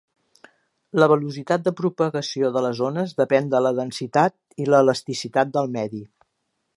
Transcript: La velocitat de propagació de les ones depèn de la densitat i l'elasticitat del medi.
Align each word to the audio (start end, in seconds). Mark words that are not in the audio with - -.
La 1.01 1.07
velocitat 1.11 1.67
de 1.67 1.73
propagació 1.81 2.49
de 2.57 2.63
les 2.67 2.81
ones 2.87 3.13
depèn 3.21 3.53
de 3.55 3.63
la 3.67 3.75
densitat 3.81 4.63
i 4.65 4.67
l'elasticitat 4.71 5.53
del 5.59 5.71
medi. 5.77 6.05